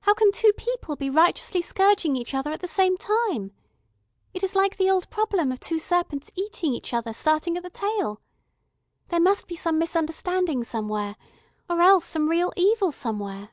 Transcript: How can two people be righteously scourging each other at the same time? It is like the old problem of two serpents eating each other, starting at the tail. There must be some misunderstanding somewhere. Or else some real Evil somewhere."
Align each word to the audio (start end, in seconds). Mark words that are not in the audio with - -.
How 0.00 0.14
can 0.14 0.32
two 0.32 0.54
people 0.54 0.96
be 0.96 1.10
righteously 1.10 1.60
scourging 1.60 2.16
each 2.16 2.32
other 2.32 2.50
at 2.50 2.60
the 2.62 2.66
same 2.66 2.96
time? 2.96 3.52
It 4.32 4.42
is 4.42 4.54
like 4.54 4.78
the 4.78 4.88
old 4.88 5.10
problem 5.10 5.52
of 5.52 5.60
two 5.60 5.78
serpents 5.78 6.30
eating 6.34 6.72
each 6.72 6.94
other, 6.94 7.12
starting 7.12 7.54
at 7.58 7.62
the 7.62 7.68
tail. 7.68 8.22
There 9.08 9.20
must 9.20 9.46
be 9.46 9.56
some 9.56 9.78
misunderstanding 9.78 10.64
somewhere. 10.64 11.16
Or 11.68 11.82
else 11.82 12.06
some 12.06 12.30
real 12.30 12.50
Evil 12.56 12.92
somewhere." 12.92 13.50